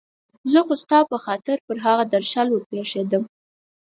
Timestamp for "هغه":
1.85-2.03